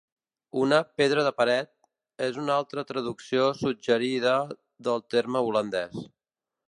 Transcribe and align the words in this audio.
Una 0.61 0.77
"pedra 1.01 1.25
de 1.27 1.33
paret" 1.41 1.69
és 2.27 2.39
una 2.45 2.55
altra 2.61 2.85
traducció 2.93 3.45
suggerida 3.61 4.35
del 4.89 5.05
terme 5.17 5.45
holandès. 5.51 6.01